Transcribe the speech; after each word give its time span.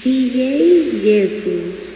DJ 0.00 1.02
Jesus. 1.02 1.91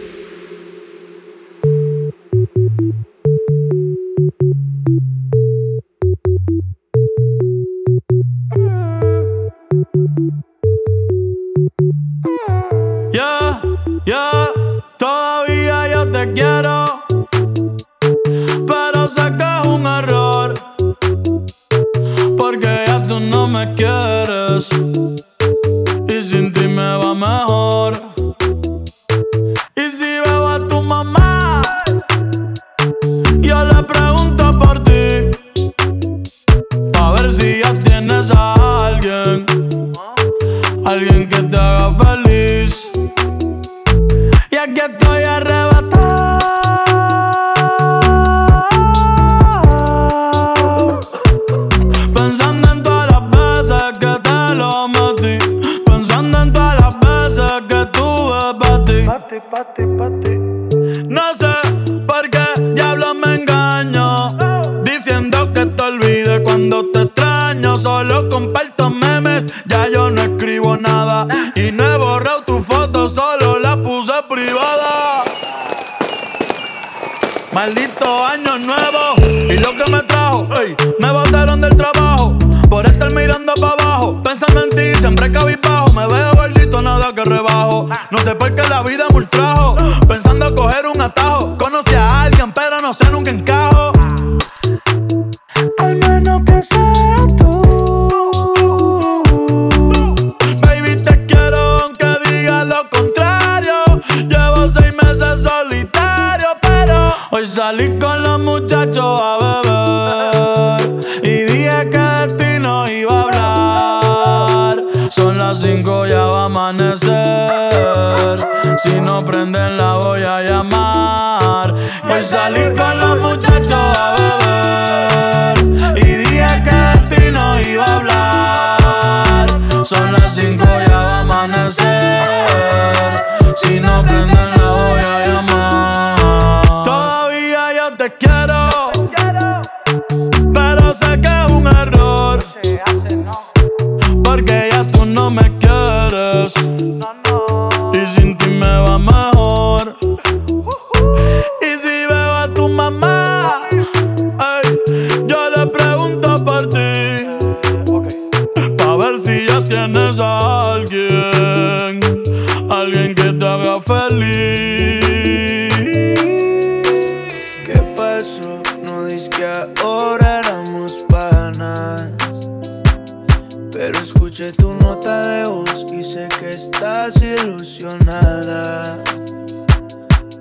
Pero 173.76 173.98
escuché 173.98 174.50
tu 174.52 174.72
nota 174.72 175.20
de 175.20 175.44
voz 175.44 175.84
y 175.92 176.02
sé 176.02 176.28
que 176.40 176.48
estás 176.48 177.20
ilusionada. 177.20 179.04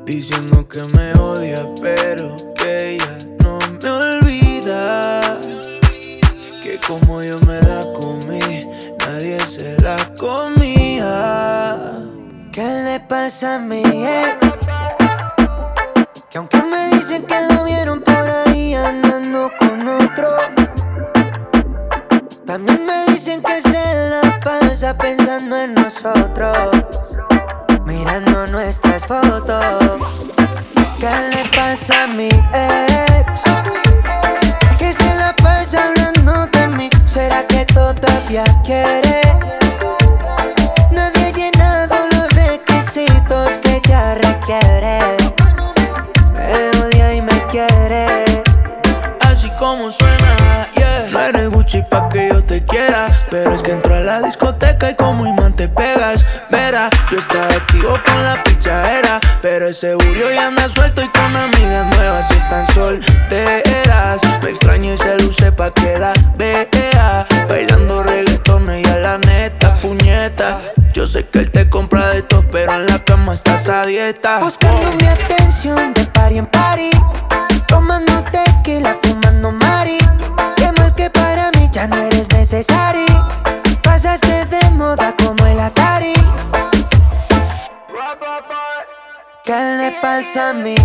Diciendo 0.06 0.66
que 0.70 0.80
me 0.96 1.12
odia, 1.20 1.68
pero 1.82 2.34
que 2.56 2.92
ella 2.92 3.18
no 3.44 3.60
me 3.84 3.90
olvida. 3.90 5.20
Que 6.62 6.80
como 6.88 7.22
yo 7.22 7.36
me 7.46 7.60
la 7.60 7.82
comí, 7.92 8.62
nadie 9.00 9.38
se 9.42 9.76
la 9.82 9.98
comía. 10.18 11.76
¿Qué 12.54 12.84
le 12.86 13.02
pasa 13.02 13.56
a 13.56 13.60
mi 13.60 13.82
ex? 13.84 14.48
Que 16.30 16.38
aunque 16.38 16.64
me 16.64 16.88
dicen 16.88 17.26
que 17.26 17.42
la 17.42 17.64
vieron 17.64 18.00
por 18.00 18.30
ahí 18.30 18.76
andando 18.76 19.52
con 19.60 19.86
otro. 19.90 20.65
También 22.46 22.86
me 22.86 23.06
dicen 23.12 23.42
que 23.42 23.60
se 23.62 24.10
la 24.10 24.40
pasa 24.44 24.96
pensando 24.96 25.58
en 25.58 25.74
nosotros, 25.74 26.70
mirando 27.86 28.46
nuestras 28.48 29.04
fotos. 29.06 29.98
¿Qué 31.00 31.10
le 31.34 31.50
pasa 31.56 32.04
a 32.04 32.08
mi 32.08 32.28
ex? 32.28 33.44
Que 34.78 34.94
se 34.94 35.16
la 35.16 35.36
pasa 35.42 35.88
hablando 35.88 36.46
de 36.48 36.68
mí. 36.68 36.90
¿Será 37.06 37.48
que 37.48 37.66
todavía 37.66 38.44
quiere? 38.64 39.25
pa' 51.96 52.10
que 52.10 52.30
yo 52.30 52.44
te 52.44 52.62
quiera. 52.62 53.10
Pero 53.32 53.54
es 53.54 53.62
que 53.62 53.72
entro 53.72 53.96
a 53.96 54.00
la 54.00 54.22
discoteca 54.22 54.92
y 54.92 54.96
como 54.96 55.26
imán 55.26 55.56
te 55.56 55.68
pegas. 55.68 56.26
Verá, 56.50 56.90
yo 57.12 57.20
estaba 57.20 57.48
activo 57.48 57.98
con 58.06 58.24
la 58.24 58.44
pichadera. 58.44 59.20
Pero 59.42 59.68
ese 59.68 59.94
burio 59.94 60.34
y 60.34 60.38
anda 60.38 60.68
suelto 60.70 61.02
y 61.02 61.08
con 61.08 61.36
amigas 61.36 61.96
nuevas 61.96 62.32
y 62.32 62.36
están 62.36 62.66
solteras. 62.74 64.22
Me 64.44 64.50
extraño 64.50 64.94
y 64.94 64.98
se 64.98 65.18
luce 65.20 65.52
pa' 65.52 65.72
que 65.72 65.98
la 65.98 66.14
vea. 66.38 67.26
Bailando 67.48 68.04
reggaetón 68.04 68.70
y 68.78 68.86
a 68.86 68.98
la 68.98 69.18
neta, 69.18 69.76
puñeta. 69.76 70.60
Yo 70.94 71.06
sé 71.08 71.26
que 71.28 71.40
él 71.40 71.52
te 71.52 71.70
compra 71.70 72.10
de 72.10 72.22
todo, 72.22 72.44
pero 72.52 72.74
en 72.74 72.86
la 72.88 73.00
cama 73.04 73.34
estás 73.34 73.70
a 73.70 73.86
dieta. 73.86 74.40
Buscando 74.40 74.92
mi 74.94 75.08
atención 75.08 75.94
de 75.94 76.06
party 76.06 76.38
en 76.38 76.46
party. 76.48 76.90
time 90.36 90.64
me 90.64 90.85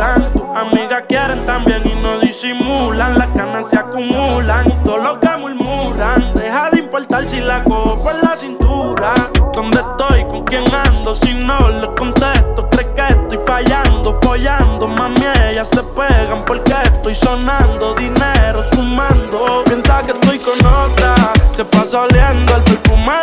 Tus 0.00 0.42
amigas 0.56 1.02
quieren 1.06 1.44
también 1.44 1.82
y 1.84 1.94
no 2.00 2.18
disimulan. 2.20 3.18
Las 3.18 3.28
canas 3.36 3.68
se 3.68 3.76
acumulan 3.76 4.66
y 4.66 4.72
todo 4.82 4.96
lo 4.96 5.20
que 5.20 5.28
murmuran. 5.36 6.32
Deja 6.34 6.70
de 6.70 6.78
importar 6.78 7.28
si 7.28 7.38
la 7.40 7.62
cojo 7.62 8.02
por 8.02 8.14
la 8.22 8.34
cintura. 8.34 9.12
¿Dónde 9.52 9.78
estoy? 9.78 10.24
¿Con 10.24 10.44
quién 10.44 10.64
ando? 10.74 11.14
Si 11.14 11.34
no 11.34 11.68
le 11.68 11.94
contesto, 11.94 12.66
crees 12.70 12.88
que 12.96 13.08
estoy 13.08 13.38
fallando, 13.46 14.18
follando, 14.22 14.88
mami 14.88 15.26
ellas 15.50 15.68
se 15.68 15.82
pegan 15.82 16.46
porque 16.46 16.72
estoy 16.82 17.14
sonando, 17.14 17.94
dinero 17.94 18.62
sumando. 18.72 19.62
Piensa 19.66 20.00
que 20.02 20.12
estoy 20.12 20.38
con 20.38 20.58
otra, 20.66 21.14
se 21.52 21.64
pasa 21.66 22.00
oliendo 22.00 22.56
el 22.56 22.62
perfume 22.62 23.19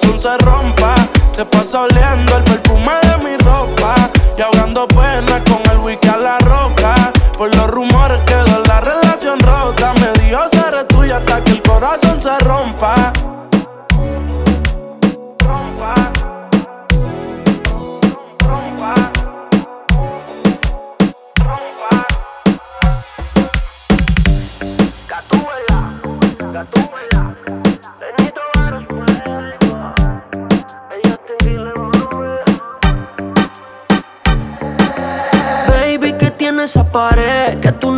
corazón 0.00 0.20
se 0.20 0.38
rompa. 0.38 0.94
Se 1.32 1.44
pasa 1.44 1.82
oliendo 1.82 2.36
el 2.36 2.44
perfume 2.44 2.92
de 3.02 3.24
mi 3.24 3.36
ropa 3.38 3.94
y 4.36 4.42
ahogando 4.42 4.86
pena 4.88 5.42
con 5.44 5.62
el 5.70 5.78
wiki 5.78 6.08
a 6.08 6.16
la 6.16 6.38
roca. 6.40 6.94
Por 7.36 7.54
los 7.54 7.66
rumores 7.68 8.20
quedó 8.26 8.62
la 8.66 8.80
relación 8.80 9.38
rota, 9.40 9.94
me 9.94 10.12
dio 10.22 10.40
seré 10.52 10.84
tuya 10.84 11.16
hasta 11.16 11.42
que 11.42 11.52
el 11.52 11.62
corazón 11.62 12.20
se 12.20 12.38
rompa. 12.40 13.12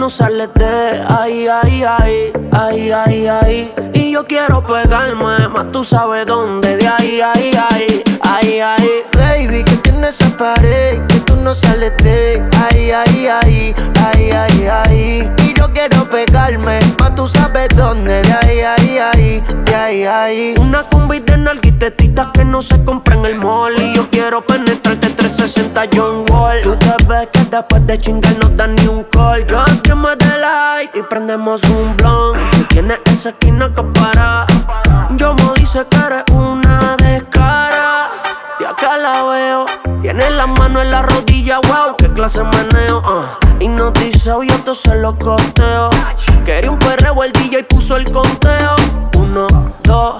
No 0.02 0.10
sales 0.10 0.48
de 0.56 1.00
ahí, 1.06 1.46
ahí, 1.46 1.84
ahí, 1.84 2.32
ahí, 2.50 2.90
ahí, 2.90 3.28
ahí. 3.28 3.72
Y 3.94 4.10
yo 4.10 4.26
quiero 4.26 4.60
pegarme, 4.66 5.46
más 5.46 5.70
tú 5.70 5.84
sabes 5.84 6.26
dónde, 6.26 6.76
de 6.76 6.88
ahí, 6.88 7.20
ahí, 7.20 7.52
ahí, 7.70 8.02
ahí, 8.20 8.58
ahí. 8.58 8.90
Baby, 9.16 9.62
que 9.62 9.76
tiene 9.76 10.08
esa 10.08 10.28
pared 10.36 10.98
que 11.06 11.20
tú 11.20 11.36
no 11.36 11.54
sales 11.54 11.96
de 11.98 12.42
ahí, 12.64 12.90
ahí, 12.90 13.28
ahí, 13.28 13.74
ahí, 14.04 14.30
ahí, 14.32 14.66
ahí. 14.66 15.30
Y 15.46 15.54
yo 15.54 15.72
quiero 15.72 16.10
pegarme, 16.10 16.80
más 16.98 17.14
tú 17.14 17.28
sabes 17.28 17.68
dónde, 17.76 18.22
de 18.22 18.32
ahí, 18.32 18.60
ahí, 18.60 18.98
ahí, 18.98 19.42
de 19.66 19.74
ahí, 19.76 20.04
ahí. 20.04 20.54
Una 20.58 20.82
combi 20.88 21.20
nalguitetitas 21.42 22.28
que 22.32 22.44
no 22.44 22.62
se 22.62 22.82
compra 22.84 23.14
en 23.14 23.24
el 23.26 23.34
mall. 23.36 23.74
Y 23.78 23.94
yo 23.94 24.08
quiero 24.10 24.44
penetrarte 24.44 25.10
360 25.10 25.82
John 25.94 26.24
Wall. 26.30 26.62
Tú 26.62 26.76
te 26.76 26.94
ves 27.08 27.28
que 27.32 27.44
después 27.44 27.86
de 27.86 27.98
chingar 27.98 28.36
no 28.38 28.48
da 28.50 28.66
ni 28.66 28.86
un 28.86 29.04
call. 29.04 29.44
Just 29.48 29.82
que 29.82 29.94
me 29.94 30.16
dé 30.16 30.38
light 30.38 30.94
y 30.94 31.02
prendemos 31.02 31.62
un 31.64 31.96
Tú 31.96 32.32
tienes 32.68 32.98
esa 33.06 33.30
esquina 33.30 33.72
que 33.74 33.82
para. 33.82 34.46
Yo 35.16 35.34
me 35.34 35.54
dice 35.56 35.86
que 35.90 35.96
eres 35.98 36.24
una 36.32 36.96
descara. 36.96 38.10
Y 38.60 38.64
acá 38.64 38.96
la 38.96 39.22
veo. 39.24 39.66
Tiene 40.02 40.30
la 40.30 40.46
mano 40.46 40.82
en 40.82 40.90
la 40.90 41.02
rodilla, 41.02 41.60
wow, 41.60 41.96
qué 41.96 42.12
clase 42.12 42.40
de 42.40 42.44
meneo 42.44 42.98
uh. 42.98 43.62
Hipnotizado 43.62 44.42
y 44.42 44.48
esto 44.48 44.74
se 44.74 44.96
lo 44.96 45.16
costeo. 45.16 45.90
Quería 46.44 46.70
un 46.70 46.78
perreo, 46.78 47.22
el 47.22 47.30
DJ 47.30 47.62
puso 47.64 47.96
el 47.96 48.10
conteo. 48.10 48.74
Uno, 49.16 49.46
dos, 49.84 50.16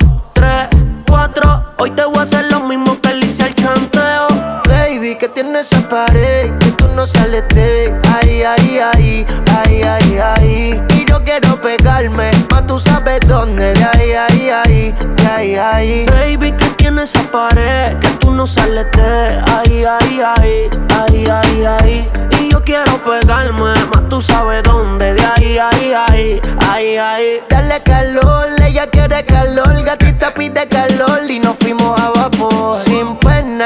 Hoy 1.83 1.91
te 1.91 2.05
voy 2.05 2.19
a 2.19 2.23
hacer 2.23 2.45
lo 2.49 2.61
mismo 2.61 2.97
que 3.01 3.13
le 3.13 3.27
hice 3.27 3.43
al 3.43 3.57
chanteo 3.57 4.29
Baby, 4.69 5.17
que 5.17 5.27
tiene 5.27 5.59
esa 5.59 5.81
pared 5.89 6.57
que 6.61 6.71
tú 6.79 6.87
no 6.95 7.09
sales 7.09 7.43
de 7.49 7.93
ahí, 8.15 8.45
ahí, 8.45 8.79
ahí, 8.79 9.27
ahí, 9.51 9.83
ahí, 9.83 10.19
ahí. 10.19 10.92
Quiero 11.33 11.59
pegarme, 11.63 12.31
más 12.51 12.67
tú 12.67 12.79
sabes 12.79 13.21
dónde, 13.27 13.73
de 13.73 13.85
ahí, 13.85 14.13
ahí, 14.13 14.51
ahí, 14.51 14.95
de 15.17 15.27
ahí, 15.27 15.55
ahí. 15.55 16.05
Baby, 16.05 16.53
que 16.53 16.67
tiene 16.77 17.05
esa 17.05 17.23
pared 17.23 17.97
que 18.01 18.09
tú 18.21 18.33
no 18.33 18.47
sales 18.47 18.85
de 18.93 19.43
ahí, 19.51 19.83
ahí, 19.83 20.21
ahí, 20.21 20.69
ahí, 20.95 21.27
ahí, 21.27 21.65
ahí. 21.65 22.11
Y 22.39 22.51
yo 22.53 22.63
quiero 22.63 23.03
pegarme, 23.03 23.63
más 23.63 24.09
tú 24.11 24.21
sabes 24.21 24.63
dónde, 24.63 25.15
de 25.15 25.25
ahí, 25.25 25.57
ahí, 25.57 25.95
ahí, 25.95 26.41
ahí, 26.69 26.97
ahí. 26.99 27.41
Dale 27.49 27.83
calor, 27.83 28.49
ella 28.67 28.87
quiere 28.89 29.25
calor, 29.25 29.83
gatita 29.85 30.35
pide 30.35 30.69
calor 30.69 31.31
y 31.31 31.39
nos 31.39 31.57
fuimos 31.57 31.99
a 31.99 32.11
vapor. 32.11 32.79
Sin 32.85 33.17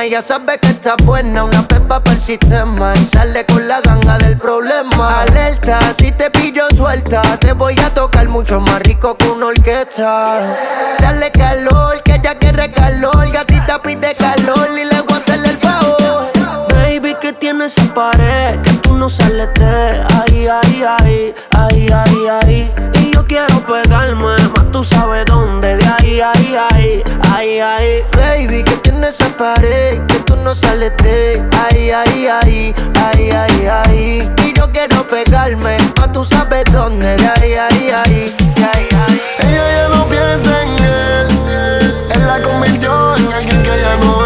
ya 0.04 0.20
sabe 0.20 0.58
que 0.58 0.68
está 0.68 0.94
buena, 1.04 1.44
una 1.44 1.66
pepa 1.66 2.00
para 2.00 2.16
el 2.16 2.22
sistema 2.22 2.92
y 2.96 3.06
sale 3.06 3.46
con 3.46 3.66
la 3.66 3.80
ganga 3.80 4.18
del 4.18 4.36
problema. 4.36 5.22
Alerta, 5.22 5.78
si 5.98 6.12
te 6.12 6.30
pillo 6.30 6.64
suelta, 6.76 7.22
te 7.38 7.52
voy 7.54 7.74
a 7.80 7.92
tocar 7.94 8.28
mucho 8.28 8.60
más 8.60 8.80
rico 8.82 9.16
que 9.16 9.26
una 9.28 9.46
orquesta. 9.46 10.56
Dale 11.00 11.32
calor, 11.32 12.02
que 12.04 12.16
ella 12.16 12.34
quiere 12.38 12.70
calor, 12.70 13.30
gatita 13.32 13.80
pide 13.80 14.14
calor 14.14 14.68
y 14.70 14.84
le 14.84 15.00
voy 15.00 15.14
a 15.14 15.16
hacerle 15.16 15.48
el 15.48 15.58
favor. 15.58 16.30
Baby, 16.68 17.16
que 17.20 17.32
tiene 17.32 17.64
esa 17.64 17.82
pared 17.94 18.60
que 18.60 18.72
tú 18.82 18.96
no 18.96 19.08
sales 19.08 19.48
de 19.54 20.04
ahí, 20.20 20.46
ahí, 20.46 20.84
ahí, 20.84 21.34
ahí, 21.52 21.88
ahí, 21.90 22.26
ahí. 22.42 22.74
Y 23.00 23.14
yo 23.14 23.26
quiero 23.26 23.64
pegarme, 23.64 24.36
más 24.54 24.70
tú 24.70 24.84
sabes 24.84 25.24
dónde, 25.26 25.75
ahí, 25.86 26.20
ahí, 26.20 26.56
ahí, 26.70 27.02
ahí, 27.32 27.60
ahí. 27.60 28.02
Baby, 28.12 28.62
que 28.64 28.76
tiene 28.78 29.08
esa 29.08 29.28
pared 29.36 29.98
que 30.06 30.18
tú 30.20 30.36
no 30.36 30.54
sales 30.54 30.92
de 30.98 31.42
ahí, 31.64 31.90
ahí, 31.90 32.26
ahí, 32.26 32.74
ahí, 32.94 33.30
ahí, 33.30 33.66
ahí. 33.66 34.32
Y 34.44 34.52
yo 34.52 34.70
quiero 34.72 35.06
pegarme, 35.08 35.78
más 35.98 36.12
tú 36.12 36.24
sabes 36.24 36.64
dónde, 36.72 37.08
ahí, 37.08 37.54
ahí, 37.54 37.86
de 37.86 37.94
ahí, 37.94 38.88
ahí. 39.06 39.22
Ella 39.40 39.72
ya 39.72 39.88
no 39.88 40.06
piensa 40.06 40.62
en 40.62 40.84
él. 40.84 41.94
Él 42.14 42.26
la 42.26 42.40
convirtió 42.42 43.16
en 43.16 43.32
alguien 43.32 43.62
que 43.62 43.80
ya 43.80 43.96
no 43.96 44.25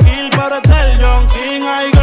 John 1.71 1.91
King. 1.93 2.00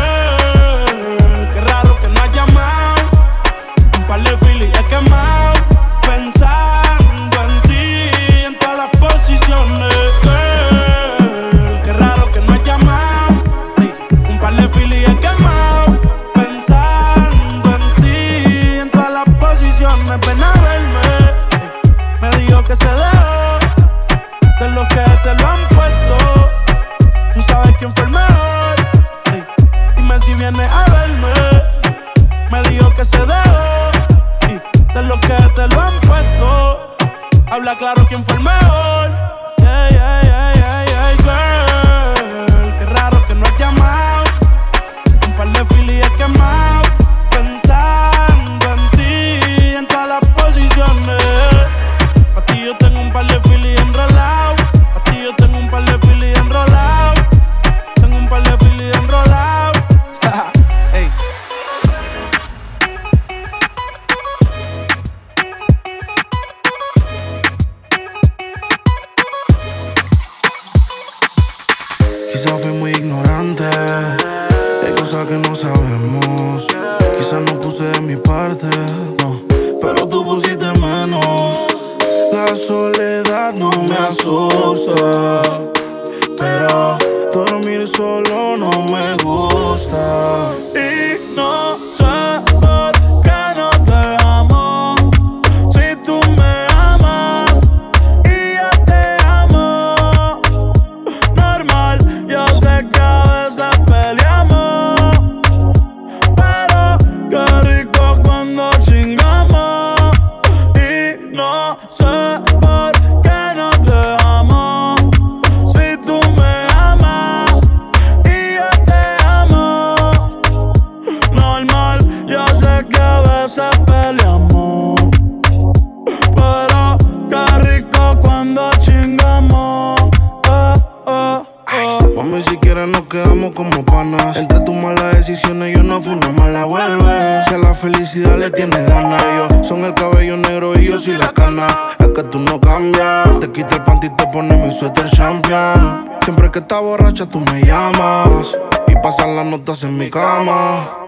Está 146.68 146.80
borracha 146.80 147.24
tú 147.24 147.40
me 147.40 147.62
llamas 147.62 148.54
y 148.88 148.94
pasan 148.96 149.34
las 149.36 149.46
notas 149.46 149.84
en 149.84 149.96
mi 149.96 150.10
cama. 150.10 151.07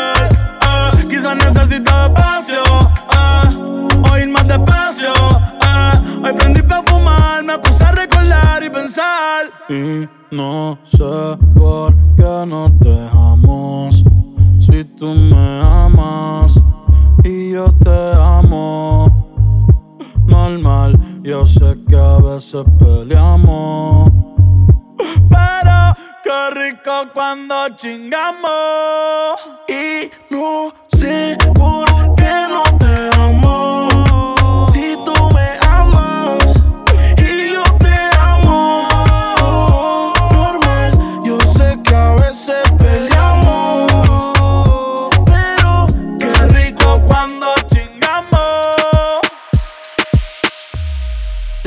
Hoy 6.31 6.37
prendí 6.37 6.61
pa' 6.61 6.81
fumar, 6.83 7.43
me 7.43 7.59
puse 7.59 7.83
a 7.83 7.91
recordar 7.91 8.63
y 8.63 8.69
pensar. 8.69 9.51
Y 9.67 10.07
no 10.33 10.79
sé 10.85 11.37
por 11.57 11.93
qué 12.15 12.45
nos 12.47 12.79
dejamos. 12.79 14.05
Si 14.61 14.85
tú 14.97 15.13
me 15.13 15.61
amas 15.61 16.57
y 17.25 17.51
yo 17.51 17.69
te 17.83 18.13
amo. 18.17 19.09
Normal, 20.25 20.97
yo 21.21 21.45
sé 21.45 21.77
que 21.89 21.97
a 21.97 22.19
veces 22.19 22.63
peleamos. 22.79 24.09
Pero 25.27 25.95
qué 26.23 26.49
rico 26.55 27.09
cuando 27.13 27.75
chingamos. 27.75 29.35
Y 29.67 30.09
no 30.33 30.71
sé 30.87 31.35
por 31.53 32.15
qué 32.15 32.47
no 32.49 32.63
te 32.77 32.90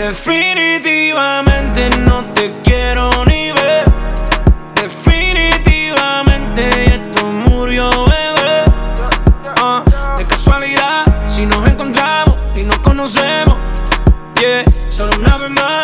Definitivamente 0.07 1.89
no 2.03 2.25
te 2.35 2.51
quiero 2.63 3.25
ni 3.25 3.51
ver. 3.53 3.87
Definitivamente 4.75 6.97
esto 6.97 7.25
murió, 7.25 7.89
bebé. 8.05 8.65
Ah, 9.63 9.83
de 10.19 10.25
casualidad, 10.27 11.07
si 11.27 11.47
nos 11.47 11.67
encontramos 11.67 12.37
y 12.55 12.65
nos 12.65 12.81
conocemos. 12.81 13.57
Yeah, 14.39 14.67
solo 14.91 15.17
una 15.19 15.39
vez 15.39 15.49
más, 15.49 15.84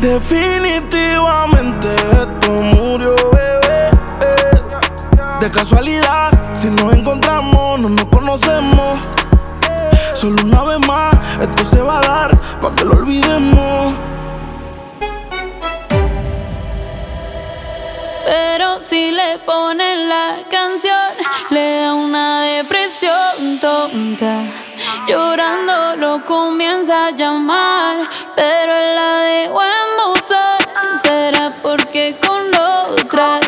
Definitivamente 0.00 1.88
esto 1.94 2.50
murió, 2.52 3.14
bebé. 3.32 3.90
Eh, 4.22 4.62
De 5.40 5.50
casualidad, 5.50 6.30
si 6.54 6.68
nos 6.68 6.94
encontramos, 6.94 7.80
no 7.80 7.88
nos 7.90 8.06
conocemos. 8.06 8.98
Solo 10.14 10.42
una 10.42 10.62
vez 10.64 10.86
más, 10.86 11.14
esto 11.40 11.64
se 11.64 11.82
va 11.82 11.98
a 11.98 12.00
dar 12.00 12.10
hablar, 12.10 12.38
pa' 12.62 12.74
que 12.74 12.84
lo 12.84 12.92
olvidemos. 12.92 13.94
Pero 18.24 18.80
si 18.80 19.10
le 19.12 19.38
ponen 19.40 20.08
la 20.08 20.38
canción, 20.50 21.10
le 21.50 21.80
da 21.80 21.94
una 21.94 22.42
depresión 22.42 23.58
tonta. 23.60 24.44
Llorando 25.06 25.96
lo 25.96 26.24
comienza 26.24 27.06
a 27.06 27.10
llamar, 27.10 28.08
pero 28.36 28.76
él 28.76 28.94
la 28.94 29.20
de 29.22 29.48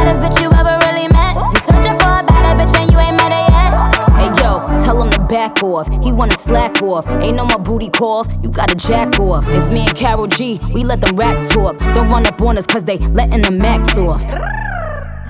baddest 0.00 0.20
bitch 0.22 0.42
you 0.42 0.50
ever 0.52 0.78
really 0.86 1.08
met. 1.08 1.34
You 1.52 1.60
searching 1.60 1.96
for 2.00 2.12
a 2.20 2.24
better 2.24 2.54
bitch 2.58 2.74
and 2.80 2.90
you 2.90 2.98
ain't 2.98 3.16
met 3.16 3.32
her 3.32 3.44
yet. 3.56 3.72
Hey 4.16 4.30
yo, 4.40 4.66
tell 4.82 5.02
him 5.02 5.10
to 5.10 5.20
back 5.28 5.62
off. 5.62 5.86
He 6.02 6.12
wanna 6.12 6.36
slack 6.36 6.82
off. 6.82 7.06
Ain't 7.08 7.36
no 7.36 7.44
more 7.44 7.58
booty 7.58 7.90
calls, 7.90 8.26
you 8.42 8.48
gotta 8.48 8.74
jack 8.74 9.18
off. 9.20 9.44
It's 9.48 9.68
me 9.68 9.80
and 9.80 9.94
Carol 9.94 10.26
G, 10.26 10.58
we 10.72 10.84
let 10.84 11.00
them 11.00 11.16
racks 11.16 11.48
talk. 11.50 11.78
Don't 11.94 12.08
run 12.08 12.26
up 12.26 12.40
on 12.40 12.56
us 12.56 12.66
cause 12.66 12.84
they 12.84 12.98
letting 12.98 13.42
the 13.42 13.50
max 13.50 13.96
off. 13.98 14.24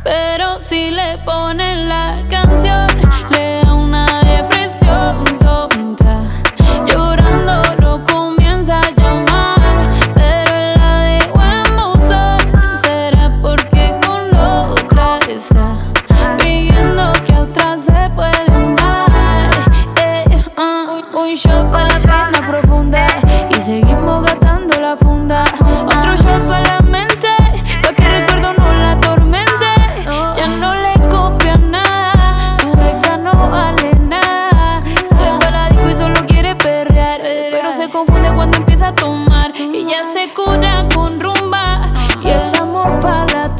Pero 0.04 0.60
si 0.60 0.90
le 0.90 1.18
ponen 1.26 1.88
la 1.88 2.24
canción, 2.30 2.88
le 3.30 3.62
da 3.62 3.74
una 3.74 4.06
depresión 4.24 5.39
empieza 38.82 40.02
se 40.02 40.32
cura 40.32 40.88
con 40.94 41.20
rumba 41.20 41.92
y 42.22 42.28
el 42.28 42.54
amor 42.58 42.98
para 43.00 43.26
la 43.26 43.56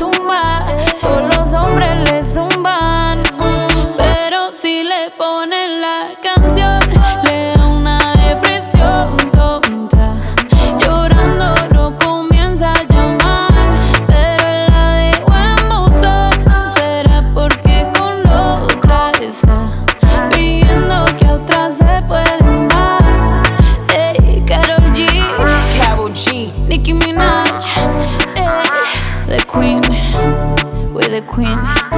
Queen. 31.30 31.89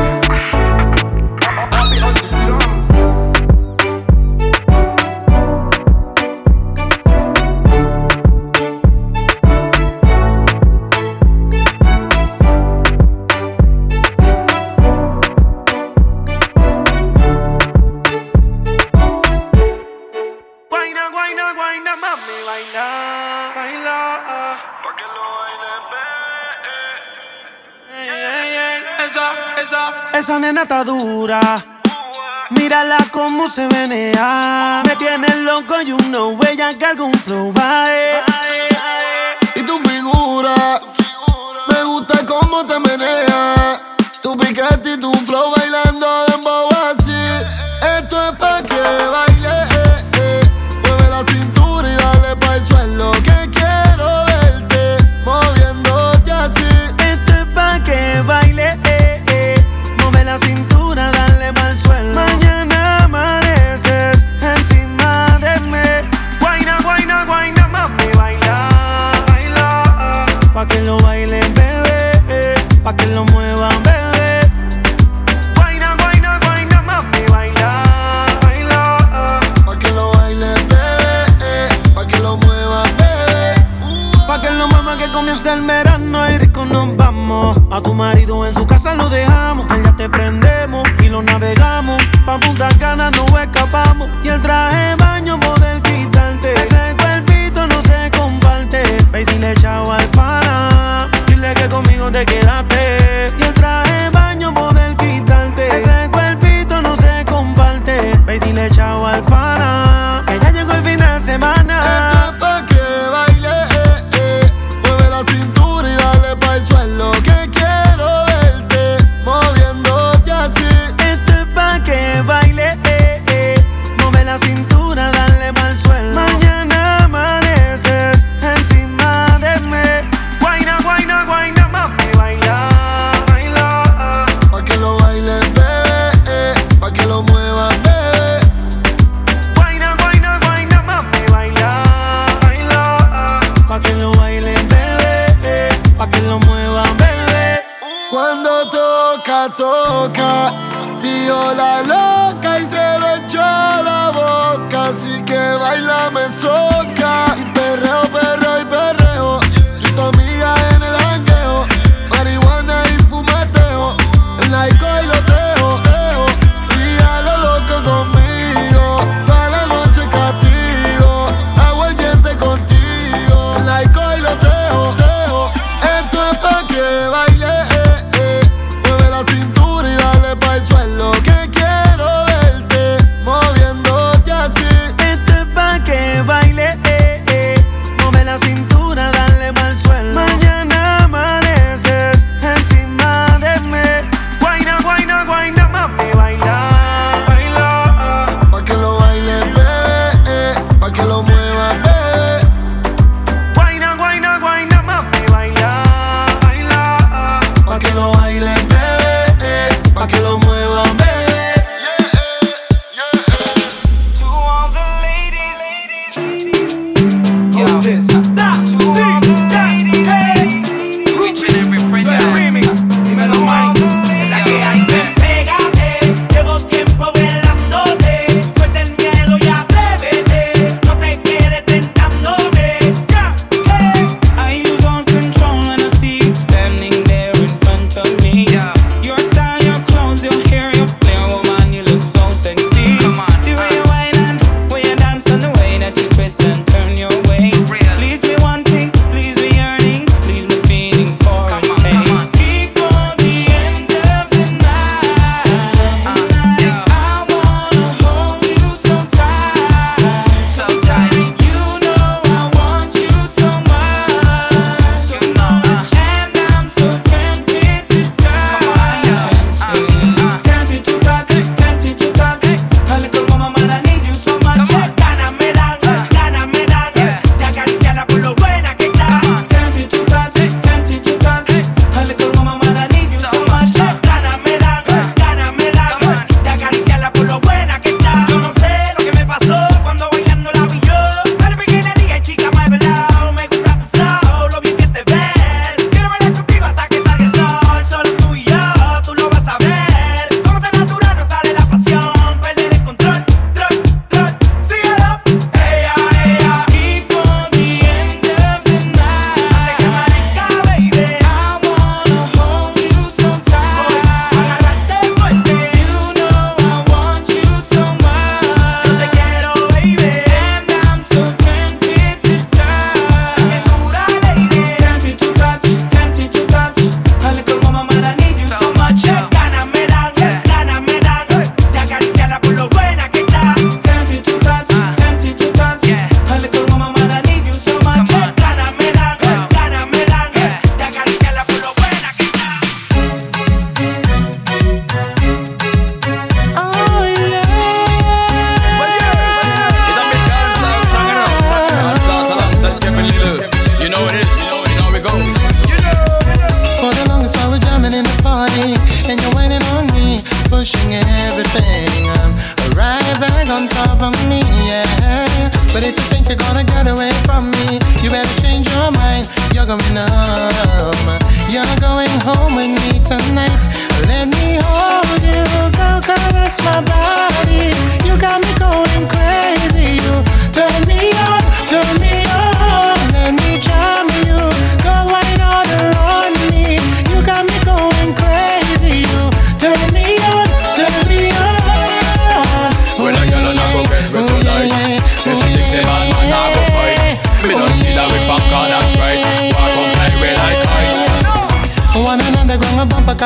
Toca. 149.56 150.52
Dio 151.00 151.52
la 151.54 151.82
loca 151.82 151.91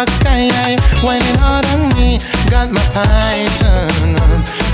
that 0.06 0.14
sky 0.14 0.48
high, 0.62 0.76
whining 1.02 1.36
hard 1.42 1.66
on 1.74 1.90
me. 1.98 2.18
Got 2.50 2.70
my 2.70 2.82
python 2.94 4.14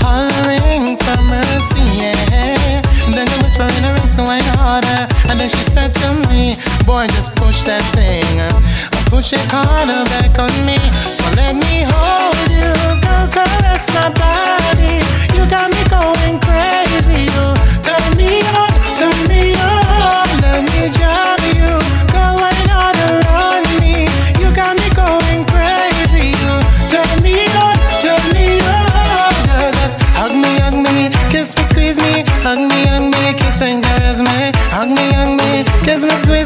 hollering 0.01 0.97
for 0.97 1.19
mercy, 1.29 1.81
yeah. 1.97 2.81
Then 3.13 3.25
the 3.25 3.37
whisper 3.41 3.67
in 3.77 3.83
her 3.83 3.97
ear, 3.97 4.07
so 4.07 4.23
I 4.23 4.39
harder. 4.57 5.07
And 5.29 5.39
then 5.39 5.49
she 5.49 5.63
said 5.63 5.93
to 6.01 6.13
me, 6.29 6.55
Boy, 6.85 7.07
just 7.07 7.35
push 7.35 7.63
that 7.63 7.83
thing. 7.97 8.41
Push 9.09 9.33
it 9.33 9.45
harder 9.49 10.03
back 10.09 10.37
on 10.39 10.53
me. 10.65 10.77
So 11.09 11.25
let 11.37 11.55
me 11.55 11.85
hold 11.85 12.49
you, 12.49 12.73
girl, 13.01 13.27
caress 13.29 13.89
my 13.93 14.09
body. 14.17 15.01
You 15.37 15.45
got 15.49 15.69
me 15.69 15.81
going 15.89 16.41
crazy. 16.41 17.29
You 17.29 17.45
turn 17.85 18.09
me 18.17 18.41
on, 18.57 18.73
turn 18.97 19.17
me 19.29 19.53
on. 19.53 20.25
Let 20.41 20.61
me 20.65 20.89
drive 20.97 21.45
you, 21.53 21.69
go 22.09 22.25
and 22.41 22.69
on. 22.73 22.92
squeeze 31.93 32.15
me, 32.15 32.23
hug 32.41 32.59
me, 32.59 32.87
hug 32.87 33.03
me, 33.03 33.33
kiss 33.37 33.61
and 33.61 33.83
caress 33.83 34.19
me, 34.19 34.51
hug 34.71 34.89
me, 34.89 35.11
hug 35.13 35.37
me, 35.37 35.63
kiss 35.85 36.03
me, 36.03 36.11
squeeze. 36.11 36.42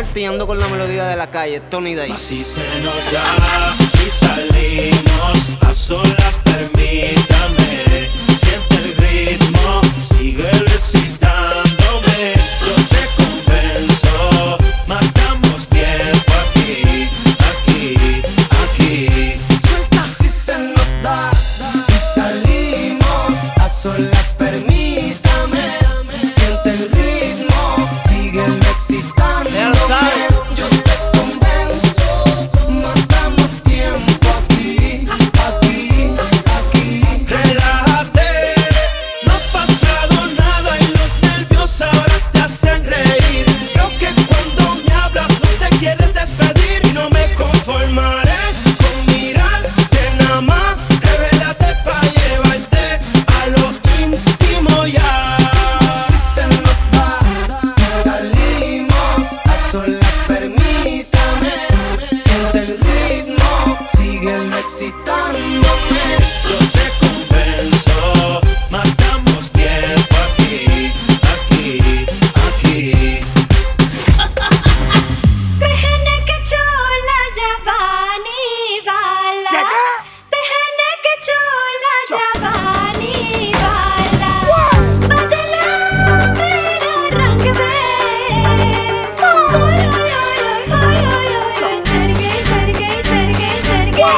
concierto 0.00 0.18
y 0.18 0.24
ando 0.24 0.46
con 0.46 0.58
la 0.58 0.66
melodía 0.68 1.04
de 1.06 1.16
la 1.16 1.30
calle, 1.30 1.60
Tony 1.60 1.94
Dice. 1.94 2.12
Así 2.12 2.42
se 2.42 2.60
nos 2.82 3.12
da 3.12 3.74
y 4.06 4.10
salimos 4.10 5.50
a 5.60 5.74
sol 5.74 6.09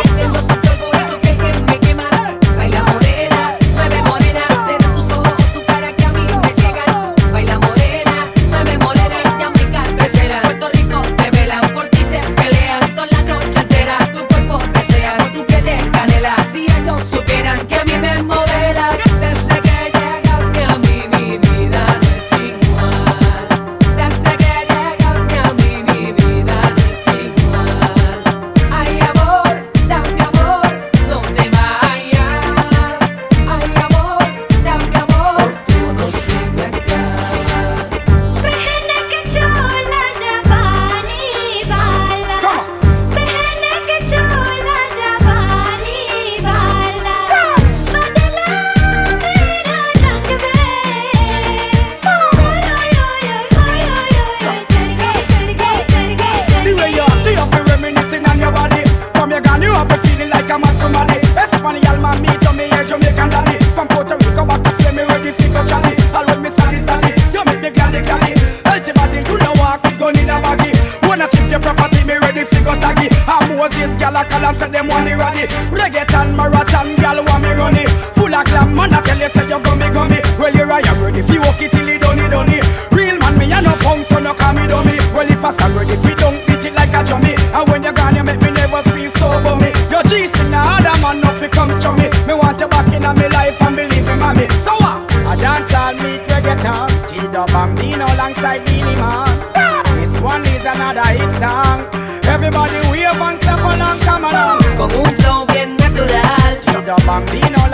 love. 0.00 0.41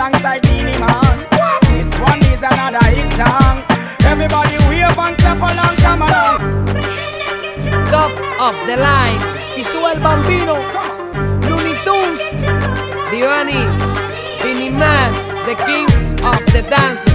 alongside 0.09 0.41
Beanie 0.43 0.79
Man. 0.79 1.17
This 1.69 1.91
one 1.99 2.19
is 2.19 2.41
another 2.41 2.83
hit 2.85 3.11
song. 3.13 3.63
Everybody 4.05 4.57
wave 4.67 4.97
and 4.97 5.17
clap 5.17 5.37
along, 5.37 5.75
come 5.77 6.01
along. 6.01 6.39
Top 7.89 8.11
of 8.39 8.55
the 8.67 8.77
line, 8.77 9.19
Titúa 9.55 9.93
el 9.93 9.99
Bambino, 9.99 10.55
Looney 11.47 11.75
Tunes, 11.85 12.21
Diovanni, 13.11 13.61
Beanie 14.41 14.71
Man, 14.71 15.11
the 15.45 15.55
king 15.65 15.87
of 16.25 16.41
the 16.53 16.61
dance. 16.69 17.05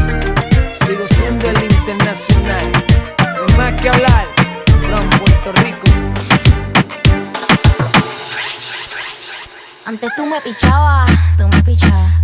Sigo 0.73 1.07
siendo 1.09 1.49
el 1.49 1.63
internacional, 1.63 2.71
no 3.19 3.57
más 3.57 3.73
que 3.81 3.89
hablar, 3.89 4.27
from 4.87 5.09
Puerto 5.11 5.53
Rico. 5.63 5.87
Antes 9.87 10.11
tú 10.17 10.27
me 10.27 10.41
pichabas, 10.41 11.11
tú 11.37 11.49
me 11.49 11.63
pichabas. 11.63 12.24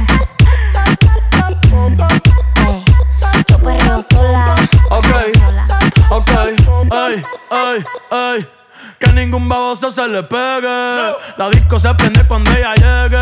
Se 9.89 10.07
le 10.07 10.23
pegue. 10.23 11.15
La 11.37 11.49
disco 11.49 11.79
se 11.79 11.93
prende 11.95 12.25
cuando 12.27 12.51
ella 12.51 12.73
llegue. 12.75 13.21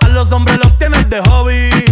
A 0.00 0.08
los 0.08 0.32
hombres 0.32 0.58
los 0.58 0.78
tienes 0.78 1.08
de 1.10 1.20
hobby. 1.22 1.91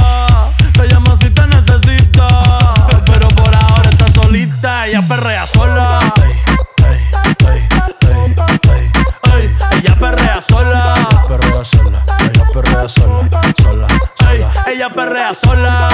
Perrea 12.81 12.89
sola. 12.89 13.53
Sola. 13.57 13.87
sola. 14.15 14.65
Ella 14.67 14.89
perrea 14.89 15.33
sola. 15.33 15.89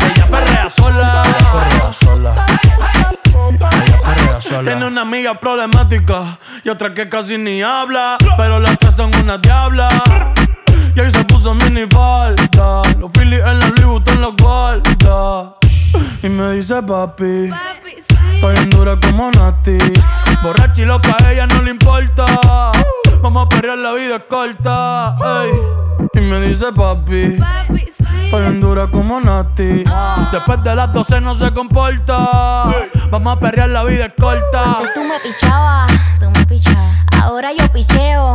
Ella 0.00 0.26
perrea 0.30 0.70
sola. 0.70 1.24
Ella 1.26 1.52
perrea 4.04 4.40
sola. 4.40 4.62
Tiene 4.64 4.86
una 4.86 5.02
amiga 5.02 5.34
problemática 5.34 6.38
y 6.64 6.68
otra 6.70 6.94
que 6.94 7.08
casi 7.08 7.36
ni 7.36 7.62
habla. 7.62 8.16
Pero 8.36 8.60
las 8.60 8.78
tres 8.78 8.96
son 8.96 9.14
una 9.16 9.38
diabla. 9.38 9.90
Y 10.94 11.00
ahí 11.00 11.10
se 11.10 11.24
puso 11.24 11.54
mini 11.54 11.86
falta. 11.86 12.82
Los 12.98 13.10
Phillies 13.12 13.40
en 13.40 13.58
la 13.58 13.66
Louis 13.66 13.84
Vuitton 13.86 14.20
los 14.20 14.36
guarda. 14.36 15.56
Y 16.22 16.28
me 16.28 16.52
dice 16.52 16.82
papi. 16.82 17.50
Papi. 17.50 17.99
Estoy 18.34 18.56
en 18.56 18.70
dura 18.70 18.98
como 19.00 19.30
Nati. 19.30 19.78
Borracha 20.42 20.82
y 20.82 20.84
loca, 20.84 21.16
a 21.24 21.32
ella 21.32 21.46
no 21.46 21.62
le 21.62 21.70
importa. 21.70 22.26
Vamos 23.22 23.46
a 23.46 23.48
perrear, 23.48 23.78
la 23.78 23.92
vida 23.92 24.16
es 24.16 24.22
corta. 24.28 25.16
Y 26.14 26.20
me 26.20 26.40
dice 26.40 26.72
papi. 26.72 27.38
Papi, 27.38 27.80
sí. 27.80 28.60
dura 28.60 28.86
como 28.86 29.20
Nati. 29.20 29.84
Después 30.32 30.64
de 30.64 30.74
las 30.74 30.92
12 30.92 31.20
no 31.20 31.34
se 31.34 31.52
comporta. 31.52 32.16
Vamos 33.10 33.36
a 33.36 33.40
perrear, 33.40 33.68
la 33.68 33.84
vida 33.84 34.06
es 34.06 34.12
corta. 34.18 34.78
Antes 34.78 34.94
tú 34.94 35.04
me 35.04 35.20
pichabas, 35.20 35.92
tú 36.18 36.30
me 36.30 36.46
pichabas. 36.46 36.96
Ahora 37.20 37.52
yo 37.52 37.70
picheo. 37.72 38.34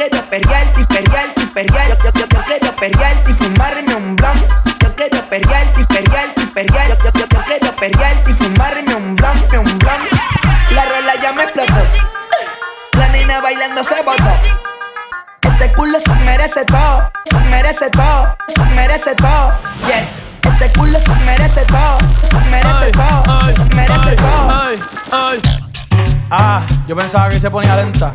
Quiero 0.00 0.24
perrearte 0.30 0.86
perrearte 0.86 1.46
perrearte. 1.48 1.98
Yo, 2.02 2.10
yo, 2.14 2.20
yo, 2.20 2.26
yo 2.32 2.44
quiero 2.46 2.74
perrearte 2.74 3.32
y 3.32 3.34
fumarme 3.34 3.94
un 3.94 4.16
blon. 4.16 4.46
Yo 4.80 4.96
quiero 4.96 5.20
perrearte 5.28 5.84
perrearte 5.84 6.46
perrearte. 6.54 7.04
Yo, 7.04 7.10
yo, 7.12 7.20
yo, 7.20 7.26
yo 7.28 7.44
quiero 7.44 7.76
perrearte 7.76 8.30
y 8.30 8.32
fumarme 8.32 8.94
un 8.94 9.14
blon, 9.14 9.36
un 9.58 9.78
blon. 9.78 10.00
La 10.70 10.86
rola 10.86 11.12
ya 11.20 11.34
me 11.34 11.42
explotó. 11.42 11.84
La 12.94 13.08
nena 13.08 13.42
bailando 13.42 13.84
se 13.84 14.02
botó. 14.02 14.32
Ese 15.42 15.70
culo 15.72 16.00
se 16.00 16.14
merece 16.14 16.64
todo, 16.64 17.12
se 17.30 17.40
merece 17.40 17.90
todo, 17.90 18.36
se 18.48 18.64
merece 18.74 19.14
todo. 19.16 19.52
Yes. 19.86 20.24
Ese 20.44 20.72
culo 20.78 20.98
se 20.98 21.14
merece 21.26 21.60
todo, 21.66 21.98
se 22.30 22.40
merece 22.48 22.90
todo, 22.92 23.52
se 23.52 23.76
merece 23.76 24.16
todo. 24.16 24.48
ay, 24.48 24.80
ay. 25.12 25.38
Ah, 26.30 26.62
yo 26.88 26.96
pensaba 26.96 27.28
que 27.28 27.38
se 27.38 27.50
ponía 27.50 27.76
lenta. 27.76 28.14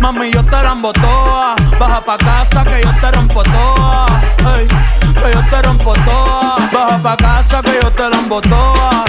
Mami, 0.00 0.30
yo 0.30 0.44
te 0.44 0.62
la 0.62 0.72
embotoa. 0.72 1.56
Baja 1.78 2.00
pa' 2.04 2.18
casa 2.18 2.64
que 2.64 2.82
yo 2.82 2.90
te 3.00 3.10
rompo 3.10 3.42
toa. 3.42 4.06
Ey, 4.56 4.68
que 4.68 5.32
yo 5.32 5.42
te 5.50 5.62
rompo 5.62 5.92
toa. 5.94 6.56
Baja 6.72 6.98
pa' 7.02 7.16
casa 7.16 7.62
que 7.62 7.78
yo 7.82 7.90
te 7.92 8.08
la 8.08 8.16
embotoa. 8.18 9.04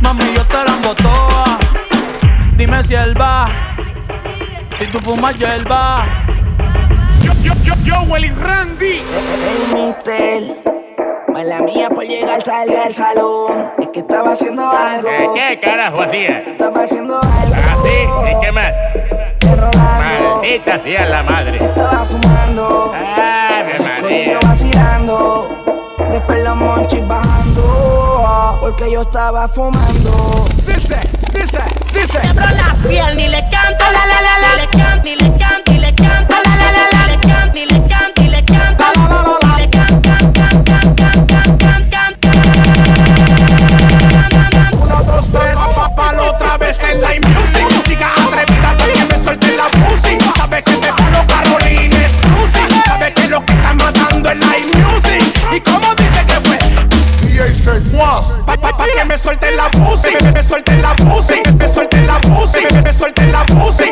Mami, 0.00 0.24
yo 0.34 0.44
te 0.46 0.64
la 0.64 0.72
embotoa. 0.76 1.58
Dime 2.56 2.82
si 2.82 2.94
él 2.94 3.20
va. 3.20 3.48
Si 4.78 4.86
tú 4.86 4.98
fumas 4.98 5.34
hierba. 5.36 6.06
Yo, 7.22 7.32
yo, 7.42 7.52
yo, 7.62 7.74
yo, 7.84 8.00
Willy 8.08 8.30
Randy. 8.30 9.02
Hey, 9.02 9.66
mister. 9.74 10.70
Mala 11.32 11.60
mía 11.60 11.88
por 11.90 12.04
llegar 12.04 12.42
tarde 12.42 12.76
al 12.78 12.92
salón. 12.92 13.70
Es 13.78 13.88
que 13.88 14.00
estaba 14.00 14.32
haciendo 14.32 14.68
algo. 14.70 15.34
¿Qué 15.34 15.60
carajo 15.60 16.02
hacía? 16.02 16.40
Estaba 16.40 16.82
haciendo 16.82 17.20
algo. 17.20 17.54
¿Ah, 17.54 17.76
sí? 17.82 18.32
¿Y 18.32 18.40
qué 18.40 18.52
más? 18.52 18.72
Maldita 19.56 20.78
sea 20.78 21.06
la 21.06 21.22
madre. 21.22 21.56
Estaba 21.64 22.04
fumando. 22.06 22.92
Ave 22.94 23.78
María. 23.78 24.38
vacilando. 24.42 25.48
Después 26.12 26.44
los 26.44 26.56
monchis 26.56 27.06
bajando. 27.06 28.58
Porque 28.60 28.90
yo 28.90 29.02
estaba 29.02 29.48
fumando. 29.48 30.46
Dice, 30.66 30.96
dice, 31.32 31.60
dice. 31.94 32.20
Quebro 32.20 32.46
las 32.50 32.74
piel, 32.86 33.16
ni 33.16 33.28
le 33.28 33.40
canto, 33.50 33.84
la 33.84 34.06
la 34.06 34.20
la 34.20 34.38
la, 34.38 34.50
ni 34.54 34.60
le 34.60 34.68
canto, 34.68 35.04
ni 35.04 35.16
le 35.16 35.28
canto, 35.38 35.72
ni 35.72 35.78
le 35.78 35.94
canto, 35.94 36.34
la 36.44 36.56
la 36.56 36.70
la 36.72 36.84
la, 36.92 37.06
ni 37.06 37.12
le 37.12 37.18
canto, 37.20 37.54
ni 37.54 37.64
le 37.66 37.78
canto, 37.88 38.22
ni 38.22 38.28
le 38.28 38.44
canto, 38.44 38.84
ni 38.84 39.62
le 39.62 39.70
canto, 39.70 40.08
can, 40.10 40.32
can, 40.32 40.64
can, 40.64 40.86
can, 40.96 41.18
can, 41.26 41.80
can, 41.90 42.12
can, 42.20 42.40
Uno, 44.82 44.98
dos, 45.04 45.26
tres, 45.30 45.56
palo 45.96 46.22
otra 46.30 46.56
vez 46.58 46.82
en 46.84 47.00
la 47.00 47.08
music. 47.08 47.66
Chica 47.84 48.08
atrevida, 48.14 48.59
también 49.38 49.48
me 49.48 49.56
suelte 49.56 49.56
la 49.56 49.68
music. 49.78 50.36
Sabe 50.36 50.62
que 50.62 50.72
te 50.72 50.92
falo 50.92 51.26
Carolina 51.26 51.96
exclusive. 51.96 52.82
Sabe 52.86 53.12
que 53.12 53.28
lo 53.28 53.44
que 53.44 53.52
está 53.52 53.72
matando 53.74 54.30
es 54.30 54.38
la 54.38 54.46
music. 54.46 55.22
Y 55.54 55.60
como 55.60 55.94
dice 55.94 56.24
que 56.26 56.40
fue. 56.40 56.58
Pa, 58.44 58.56
pa, 58.56 58.76
pa 58.76 58.84
que 58.84 59.04
me 59.06 59.16
suelten 59.16 59.56
la 59.56 59.70
pussy, 59.70 60.08
me, 60.22 60.32
me 60.32 60.42
suelten 60.42 60.82
la 60.82 60.94
pussy, 60.94 61.40
me 61.58 61.68
suelten 61.68 62.06
la 62.06 62.20
pussy, 62.20 62.58
me, 62.70 62.82
me 62.82 62.92
suelten 62.92 63.32
la 63.32 63.46
pussy, 63.46 63.84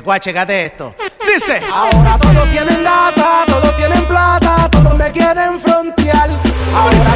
Secua, 0.00 0.18
checate 0.18 0.64
esto. 0.64 0.94
Dice. 1.26 1.60
Ahora 1.70 2.16
todos 2.18 2.48
tienen 2.48 2.82
gata, 2.82 3.44
todos 3.46 3.76
tienen 3.76 4.02
plata, 4.06 4.66
todos 4.70 4.96
me 4.96 5.12
quieren 5.12 5.60
frontear. 5.60 6.30
Ahora 6.74 7.09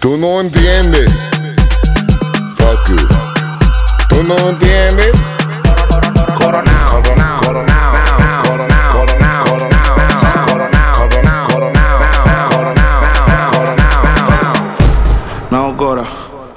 Tú 0.00 0.16
no 0.16 0.40
entiendes. 0.40 1.10
Fuck 2.56 2.88
you. 2.88 3.08
Tú 4.08 4.22
no 4.22 4.36
entiendes. 4.48 5.12
Coronao, 6.36 7.02
coronao, 7.02 7.40
coronao. 7.40 7.86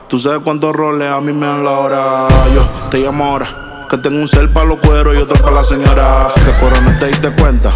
Tú 0.10 0.18
sabes 0.18 0.42
cuántos 0.44 0.76
roles 0.76 1.08
a 1.08 1.22
mí 1.22 1.32
me 1.32 1.46
dan 1.46 1.64
la 1.64 1.72
hora. 1.72 2.28
Yo 2.54 2.68
te 2.90 2.98
llamo 2.98 3.26
ahora. 3.26 3.86
Que 3.88 3.98
tengo 4.00 4.18
un 4.18 4.28
cel 4.28 4.50
para 4.50 4.66
los 4.66 4.80
cueros 4.80 5.16
y 5.16 5.20
otro 5.20 5.38
para 5.40 5.58
la 5.58 5.64
señora. 5.64 6.28
Que 6.34 6.52
corona 6.60 6.98
te 6.98 7.06
diste 7.08 7.32
cuenta. 7.36 7.72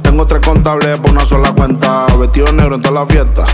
Tengo 0.00 0.24
tres 0.24 0.40
contables 0.46 1.00
por 1.00 1.10
una 1.10 1.24
sola 1.24 1.50
cuenta. 1.50 2.06
Vestido 2.16 2.52
negro 2.52 2.76
en 2.76 2.82
toda 2.82 3.00
la 3.00 3.06
fiesta. 3.06 3.44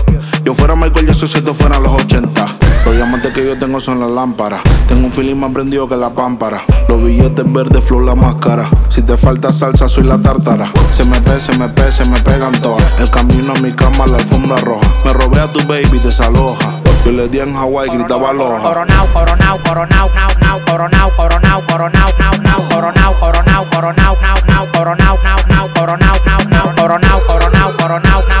Yo 0.43 0.55
fuera 0.55 0.75
Michael 0.75 1.05
Jackson 1.05 1.27
si 1.27 1.37
esto 1.37 1.53
fueran 1.53 1.83
los 1.83 1.93
80. 1.93 2.45
Los 2.85 2.95
diamantes 2.95 3.31
que 3.33 3.45
yo 3.45 3.57
tengo 3.59 3.79
son 3.79 3.99
las 3.99 4.09
lámparas. 4.09 4.61
Tengo 4.87 5.05
un 5.05 5.11
feeling 5.11 5.35
más 5.35 5.51
prendido 5.51 5.87
que 5.87 5.95
la 5.95 6.09
pámpara. 6.09 6.61
Los 6.89 7.03
billetes 7.03 7.45
verdes, 7.51 7.83
flow 7.83 8.01
la 8.01 8.15
máscara. 8.15 8.67
Si 8.89 9.03
te 9.03 9.17
falta 9.17 9.51
salsa, 9.51 9.87
soy 9.87 10.03
la 10.03 10.17
tártara. 10.17 10.65
Se 10.89 11.05
me 11.05 11.21
pe, 11.21 11.39
se 11.39 11.55
me 11.57 11.69
pe, 11.69 11.91
se 11.91 12.05
me 12.05 12.19
pegan 12.21 12.53
todas. 12.59 12.83
El 12.99 13.09
camino 13.11 13.53
a 13.55 13.59
mi 13.59 13.71
cama, 13.71 14.07
la 14.07 14.17
alfombra 14.17 14.57
roja. 14.57 14.87
Me 15.05 15.13
robé 15.13 15.39
a 15.39 15.47
tu 15.47 15.59
baby, 15.67 15.99
desaloja. 16.03 16.71
Yo 17.05 17.11
le 17.11 17.27
di 17.27 17.39
en 17.39 17.55
Hawaii, 17.55 17.89
gritaba 17.91 18.29
aloha. 18.29 18.61
Coronao, 18.61 19.07
coronao, 19.13 19.57
coronao, 19.63 20.09
nao, 20.13 20.29
nao, 20.39 20.59
coronao, 20.65 21.11
coronao, 21.15 21.61
coronao, 21.67 22.09
nao, 22.19 22.33
nao, 22.41 22.69
coronao, 22.69 23.13
coronao, 23.19 23.65
coronao, 23.69 24.17
nao, 24.21 24.35
nao, 24.47 24.67
coronao, 24.73 25.17
nao, 25.23 25.37
nao, 25.47 25.67
coronao, 25.73 26.17
nao, 26.25 26.39
nao, 26.49 26.75
coronao, 26.75 27.19
coronao, 27.27 27.71
coronao, 27.77 28.23
nao, 28.29 28.40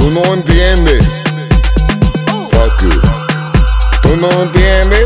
Tú 0.00 0.10
no 0.10 0.32
entiendes. 0.32 1.06
Fuck 2.50 2.80
you. 2.80 3.00
Tú 4.00 4.16
no 4.16 4.30
entiendes. 4.42 5.04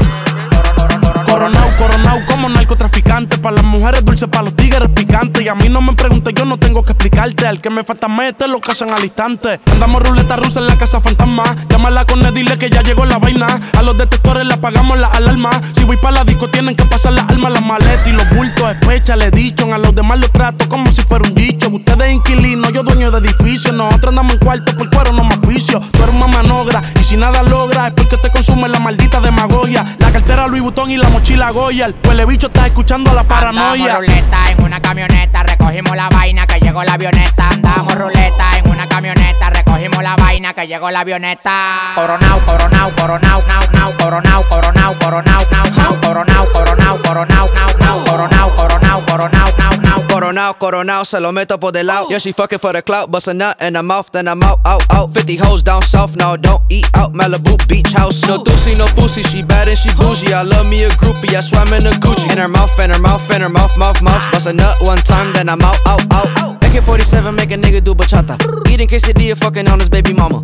Coronao, 1.29 1.64
coronao 1.77 2.21
como 2.27 2.49
narcotraficante. 2.49 3.39
Para 3.39 3.57
las 3.57 3.65
mujeres 3.65 4.05
dulces, 4.05 4.29
para 4.29 4.45
los 4.45 4.57
tigres 4.57 4.89
picantes. 4.91 5.43
Y 5.43 5.49
a 5.49 5.55
mí 5.55 5.69
no 5.69 5.81
me 5.81 5.93
preguntes, 5.95 6.35
yo 6.35 6.45
no 6.45 6.59
tengo 6.59 6.83
que 6.83 6.93
explicarte. 6.93 7.47
Al 7.47 7.61
que 7.61 7.71
me 7.71 7.85
falta 7.85 8.09
mete 8.09 8.49
lo 8.49 8.61
casan 8.61 8.91
al 8.91 9.05
instante. 9.05 9.61
Andamos 9.73 10.03
ruleta 10.03 10.37
rusa 10.37 10.61
en 10.61 10.67
la 10.67 10.77
casa 10.77 11.01
fantasma. 11.01 11.45
Llámala 11.69 12.05
con 12.05 12.25
él, 12.25 12.35
dile 12.35 12.59
que 12.59 12.71
ya 12.71 12.83
llegó 12.83 13.05
la 13.05 13.19
vaina. 13.19 13.47
A 13.77 13.83
los 13.83 13.97
detectores 13.97 14.47
le 14.47 14.55
apagamos 14.55 14.99
la 14.99 15.09
alarma. 15.09 15.51
Si 15.73 15.85
voy 15.85 15.97
para 15.97 16.19
la 16.19 16.25
disco, 16.25 16.49
tienen 16.49 16.77
que 16.77 16.85
pasar 16.85 17.13
las 17.13 17.29
almas, 17.29 17.53
las 17.53 17.65
maletas 17.65 18.07
y 18.09 18.13
los 18.13 18.29
bultos. 18.31 18.71
Especha, 18.71 19.17
le 19.17 19.31
dicho. 19.31 19.73
A 19.73 19.79
los 19.79 19.95
demás 19.95 20.21
los 20.21 20.31
trato 20.31 20.69
como 20.69 20.91
si 20.91 21.03
fuera 21.03 21.25
un 21.27 21.35
dicho. 21.35 21.69
Ustedes 21.69 22.13
inquilinos, 22.13 22.73
yo 22.73 22.83
dueño 22.83 23.11
de 23.11 23.19
edificio. 23.19 23.73
Nosotros 23.73 24.11
andamos 24.11 24.35
en 24.35 24.39
cuarto 24.39 24.77
por 24.77 24.91
cuero, 24.91 25.13
no 25.13 25.25
más 25.25 25.39
juicio. 25.39 25.81
Tú 25.81 26.03
eres 26.03 26.15
una 26.15 26.27
manogra 26.27 26.83
y 26.99 27.03
si 27.03 27.17
nada 27.17 27.43
logra 27.43 27.89
es 27.89 27.95
porque 27.95 28.17
te 28.17 28.31
consume 28.31 28.69
la 28.69 28.79
maldita 28.79 29.21
demagogia. 29.21 29.85
La 29.99 30.11
cartera 30.11 30.47
Louis 30.47 30.63
Vuitton 30.63 30.91
y 30.91 30.97
la 30.97 31.09
mochila 31.09 31.51
Goya. 31.51 31.64
El 31.71 31.95
huele 32.07 32.27
bicho 32.27 32.49
está 32.49 32.67
escuchando 32.67 33.11
a 33.11 33.15
la 33.15 33.25
paranoia. 33.25 33.97
Andamos 33.97 34.07
ruleta 34.07 34.51
en 34.51 34.65
una 34.65 34.81
camioneta, 34.83 35.43
recogimos 35.43 35.97
la 35.97 36.09
vaina 36.11 36.47
que 36.47 36.61
llegó 36.61 36.85
la 36.85 36.93
avioneta. 36.93 37.49
Andamos 37.49 37.95
ruleta 37.95 38.59
en 38.59 38.71
una 38.71 38.87
camioneta, 38.87 39.51
recogimos 39.51 40.03
la 40.03 40.15
vaina 40.15 40.53
que 40.53 40.67
llegó 40.67 40.91
la 40.91 41.01
avioneta. 41.01 41.93
Coronao, 41.95 42.39
coronao, 42.41 42.91
coronao, 42.95 43.43
nao, 43.49 43.63
nao, 43.73 43.93
coronao, 43.97 44.43
coronao, 44.45 44.95
coronao, 44.99 45.47
nao, 45.51 45.71
nao, 45.71 46.01
coronao, 46.01 46.47
coronao, 46.53 46.99
coronao, 47.03 47.49
nao, 47.55 47.79
nao, 47.79 48.05
coronao, 48.05 48.51
coronao, 48.55 49.01
coronao, 49.07 49.53
nao, 49.59 49.77
nao. 49.79 50.03
Coronao, 50.07 50.59
coronao, 50.59 51.05
se 51.05 51.19
lo 51.19 51.33
meto 51.33 51.59
por 51.59 51.73
del 51.73 51.87
lado. 51.87 52.09
Yeah, 52.09 52.19
she 52.19 52.33
fucking 52.33 52.59
for 52.59 52.73
the 52.73 52.83
clout, 52.83 53.11
bust 53.11 53.29
a 53.29 53.35
nut 53.35 53.61
in 53.61 53.75
her 53.75 53.83
mouth, 53.83 54.13
then 54.13 54.29
I'm 54.29 54.43
out, 54.43 54.61
out, 54.65 54.85
out. 54.93 55.13
50 55.13 55.37
hoes 55.37 55.63
down 55.63 55.83
south, 55.83 56.15
now 56.15 56.37
don't 56.37 56.63
eat 56.69 56.87
out. 56.95 57.15
Malibu 57.15 57.57
beach 57.67 57.91
house, 57.91 58.23
no 58.29 58.39
doozy, 58.39 58.77
no 58.77 58.87
boozy. 58.95 59.23
She 59.23 59.43
bad 59.43 59.67
and 59.67 59.79
she 59.79 59.89
bougie. 59.97 60.33
I 60.33 60.43
love 60.43 60.69
me 60.69 60.85
a 60.85 60.91
groupie, 60.91 61.35
I 61.35 61.41
swam 61.55 61.73
in 61.73 61.87
a 61.87 61.91
Gucci. 62.03 62.31
In 62.33 62.39
her 62.39 62.49
mouth, 62.49 62.79
in 62.81 62.91
her 62.91 62.99
mouth, 62.99 63.31
in 63.31 63.41
her 63.41 63.49
mouth, 63.49 63.77
mouth, 63.79 64.03
mouth. 64.03 64.33
Bust 64.33 64.47
a 64.47 64.53
nut 64.53 64.77
one 64.81 64.99
time, 64.99 65.33
then 65.33 65.49
I'm 65.49 65.63
out, 65.63 65.79
out, 65.87 66.03
out. 66.13 66.29
AK-47 66.65 67.37
make 67.37 67.53
a 67.53 67.57
nigga 67.57 67.83
do 67.83 67.95
bachata. 67.95 68.37
Eating 68.71 68.89
quesadilla, 68.89 69.37
fucking 69.37 69.69
on 69.69 69.79
his 69.79 69.89
baby 69.89 70.13
mama 70.13 70.41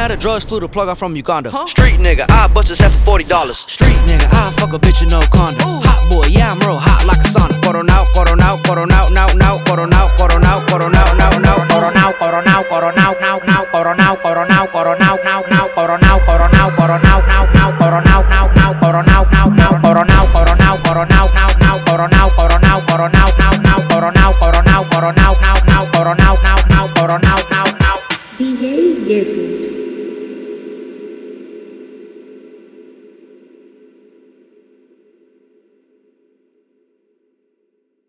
out 0.00 0.08
the 0.08 0.16
drugs, 0.16 0.44
flew 0.44 0.60
to 0.60 0.68
plug 0.68 0.88
out 0.88 0.96
from 0.98 1.14
Uganda. 1.14 1.50
Huh? 1.50 1.66
Street 1.66 2.00
nigga, 2.00 2.24
I 2.30 2.48
bust 2.48 2.68
his 2.68 2.78
head 2.78 2.90
for 2.92 3.04
forty 3.04 3.24
dollars. 3.24 3.58
Street 3.68 4.00
nigga, 4.08 4.26
I 4.32 4.50
fuck 4.56 4.72
a 4.72 4.78
bitch 4.78 5.02
in 5.02 5.08
no 5.10 5.20
condom. 5.30 5.60
Ooh. 5.68 5.80
Hot 5.84 6.00
boy, 6.08 6.26
yeah, 6.32 6.50
I'm 6.52 6.58
real 6.60 6.78
hot 6.80 7.04
like 7.06 7.20
a 7.20 7.28
sauna. 7.28 7.60
Coro 7.62 7.82
now, 7.82 8.06
coro 8.14 8.34
now, 8.34 8.56
coro 8.64 8.84
now, 8.86 9.08
now, 9.08 9.28
now, 9.36 9.62
coro 9.64 9.84
now, 9.84 10.08
coro 10.16 10.38
now, 10.38 10.64
coro 10.66 10.88
now, 10.88 11.12
now, 11.20 11.36
now, 11.38 11.68
coro 11.68 11.90
now, 11.92 12.12
coro 12.16 12.40
now, 12.40 12.62
coro 12.64 12.90
now, 12.90 13.12
now, 13.20 13.38
now, 13.44 13.64
coro 13.70 13.92
now, 13.94 14.16
coro 14.16 14.44
now, 14.48 14.66
coro 14.66 14.96
now, 14.96 15.16
now, 15.28 15.44
now, 15.44 15.68
coro 15.76 15.96
now, 16.00 16.16
coro 16.24 16.48
now, 16.48 16.72
coro 16.72 16.96
now, 16.96 17.20
now, 17.28 17.44
now, 17.44 17.76
coro 17.84 18.08
now, 18.08 18.24
now, 18.24 18.48
now, 18.56 18.72
coro 18.80 19.02
now, 19.04 19.24
now, 19.28 19.52
now, 19.52 19.76
coro 19.76 20.00
now, 20.00 20.32
coro 20.32 20.54
now, 20.56 20.76
coro 20.80 21.04
now, 21.04 21.28
now, 21.28 21.50
now, 21.60 21.78
coro 21.84 22.08
now, 22.08 22.30
coro 22.40 22.58
now, 22.58 22.80
coro 22.88 23.08
now, 23.08 23.28
now, 23.38 23.52
now, 23.60 23.78
coro 23.88 24.10
now, 24.10 24.32
coro 24.40 24.60
now, 24.62 24.82
coro 24.88 25.10
now, 25.12 25.32
now, 25.40 25.56
now, 25.68 25.84
coro 25.92 26.14
now, 26.14 26.34
now, 26.40 26.56
now, 26.68 26.88
coro 26.94 27.18
now, 27.18 27.36
now, 27.50 27.64
now. 27.78 27.96
DJ 28.38 29.04
Jesus. 29.06 29.49